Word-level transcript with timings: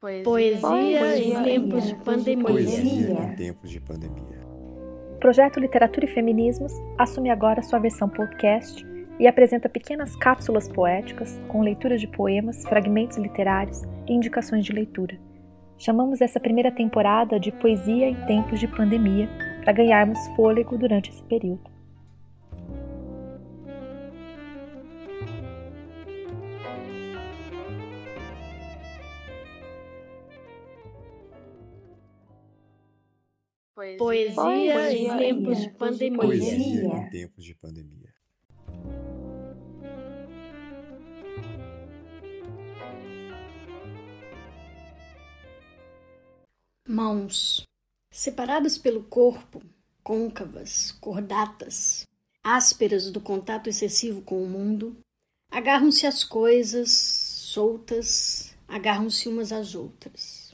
Poesia, 0.00 0.60
Poesia 0.62 1.18
em 1.18 1.42
tempos 1.42 1.86
de 1.86 1.94
pandemia. 1.96 2.46
Poesia 2.46 3.12
em 3.12 3.36
tempos 3.36 3.70
de 3.70 3.80
pandemia. 3.82 4.40
O 5.12 5.18
projeto 5.20 5.60
Literatura 5.60 6.06
e 6.06 6.14
Feminismos 6.14 6.72
assume 6.96 7.28
agora 7.28 7.60
sua 7.60 7.78
versão 7.78 8.08
podcast 8.08 8.82
e 9.18 9.26
apresenta 9.26 9.68
pequenas 9.68 10.16
cápsulas 10.16 10.66
poéticas 10.68 11.38
com 11.48 11.60
leituras 11.60 12.00
de 12.00 12.06
poemas, 12.06 12.62
fragmentos 12.62 13.18
literários 13.18 13.82
e 14.08 14.14
indicações 14.14 14.64
de 14.64 14.72
leitura. 14.72 15.18
Chamamos 15.76 16.22
essa 16.22 16.40
primeira 16.40 16.72
temporada 16.72 17.38
de 17.38 17.52
Poesia 17.52 18.08
em 18.08 18.14
Tempos 18.24 18.58
de 18.58 18.68
Pandemia 18.68 19.28
para 19.62 19.74
ganharmos 19.74 20.18
fôlego 20.34 20.78
durante 20.78 21.10
esse 21.10 21.22
período. 21.24 21.79
Poesia, 33.80 34.34
Poesia 34.34 34.92
em 34.92 35.16
tempos 35.16 35.58
de 35.58 35.70
pandemia. 35.70 36.18
Poesia 36.18 36.96
em 36.96 37.10
tempos 37.10 37.44
de 37.44 37.54
pandemia. 37.54 38.14
Mãos 46.86 47.66
separadas 48.10 48.76
pelo 48.76 49.02
corpo, 49.04 49.62
côncavas, 50.02 50.92
cordatas, 50.92 52.06
ásperas 52.44 53.10
do 53.10 53.20
contato 53.20 53.70
excessivo 53.70 54.20
com 54.20 54.42
o 54.42 54.48
mundo, 54.48 54.94
agarram-se 55.50 56.06
às 56.06 56.22
coisas, 56.22 56.90
soltas, 56.90 58.54
agarram-se 58.68 59.26
umas 59.26 59.52
às 59.52 59.74
outras. 59.74 60.49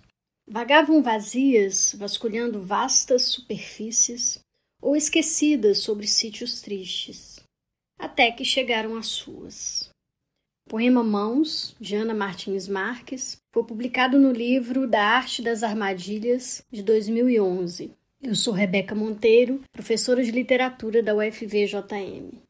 Vagavam 0.49 1.03
vazias, 1.03 1.93
vasculhando 1.99 2.63
vastas 2.63 3.25
superfícies 3.25 4.39
ou 4.81 4.95
esquecidas 4.95 5.79
sobre 5.79 6.07
sítios 6.07 6.61
tristes, 6.61 7.41
até 7.99 8.31
que 8.31 8.45
chegaram 8.45 8.97
às 8.97 9.09
suas. 9.09 9.91
O 10.65 10.71
poema 10.71 11.03
Mãos, 11.03 11.75
de 11.81 11.97
Ana 11.97 12.15
Martins 12.15 12.69
Marques, 12.69 13.39
foi 13.53 13.65
publicado 13.65 14.21
no 14.21 14.31
livro 14.31 14.87
Da 14.87 15.03
Arte 15.03 15.43
das 15.43 15.65
Armadilhas, 15.65 16.63
de 16.71 16.81
2011. 16.81 17.93
Eu 18.23 18.35
sou 18.37 18.55
Rebeca 18.55 18.95
Monteiro, 18.95 19.63
professora 19.73 20.23
de 20.23 20.31
literatura 20.31 21.03
da 21.03 21.15
UFVJM. 21.15 22.46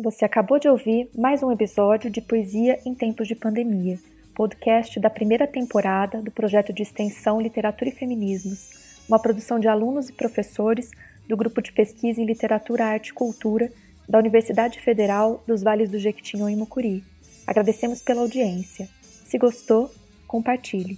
Você 0.00 0.24
acabou 0.24 0.60
de 0.60 0.68
ouvir 0.68 1.10
mais 1.12 1.42
um 1.42 1.50
episódio 1.50 2.08
de 2.08 2.20
Poesia 2.20 2.78
em 2.86 2.94
Tempos 2.94 3.26
de 3.26 3.34
Pandemia, 3.34 3.98
podcast 4.32 5.00
da 5.00 5.10
primeira 5.10 5.44
temporada 5.44 6.22
do 6.22 6.30
projeto 6.30 6.72
de 6.72 6.84
extensão 6.84 7.40
Literatura 7.40 7.90
e 7.90 7.92
Feminismos, 7.92 9.02
uma 9.08 9.18
produção 9.18 9.58
de 9.58 9.66
alunos 9.66 10.08
e 10.08 10.12
professores 10.12 10.92
do 11.28 11.36
Grupo 11.36 11.60
de 11.60 11.72
Pesquisa 11.72 12.20
em 12.20 12.24
Literatura, 12.24 12.84
Arte 12.84 13.08
e 13.08 13.12
Cultura 13.12 13.72
da 14.08 14.20
Universidade 14.20 14.78
Federal 14.80 15.42
dos 15.44 15.64
Vales 15.64 15.90
do 15.90 15.98
Jequitinhonha 15.98 16.54
e 16.54 16.58
Mucuri. 16.58 17.02
Agradecemos 17.44 18.00
pela 18.00 18.20
audiência. 18.20 18.88
Se 19.02 19.36
gostou, 19.36 19.90
compartilhe. 20.28 20.96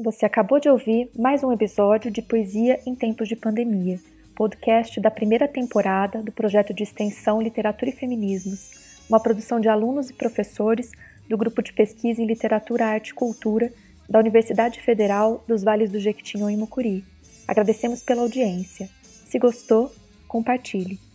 Você 0.00 0.24
acabou 0.24 0.60
de 0.60 0.68
ouvir 0.68 1.10
mais 1.18 1.42
um 1.42 1.50
episódio 1.50 2.08
de 2.08 2.22
Poesia 2.22 2.78
em 2.86 2.94
Tempos 2.94 3.26
de 3.26 3.34
Pandemia, 3.34 3.98
podcast 4.32 5.00
da 5.00 5.10
primeira 5.10 5.48
temporada 5.48 6.22
do 6.22 6.30
projeto 6.30 6.72
de 6.72 6.84
extensão 6.84 7.42
Literatura 7.42 7.90
e 7.90 7.94
Feminismos, 7.94 8.70
uma 9.10 9.18
produção 9.18 9.58
de 9.58 9.68
alunos 9.68 10.08
e 10.08 10.14
professores 10.14 10.92
do 11.28 11.36
Grupo 11.36 11.60
de 11.60 11.72
Pesquisa 11.72 12.22
em 12.22 12.26
Literatura, 12.26 12.86
Arte 12.86 13.08
e 13.08 13.14
Cultura 13.14 13.72
da 14.08 14.20
Universidade 14.20 14.80
Federal 14.80 15.42
dos 15.48 15.64
Vales 15.64 15.90
do 15.90 15.98
Jequitinhonha 15.98 16.56
e 16.56 16.60
Mucuri. 16.60 17.04
Agradecemos 17.48 18.00
pela 18.00 18.22
audiência. 18.22 18.88
Se 19.02 19.36
gostou, 19.36 19.90
compartilhe. 20.28 21.07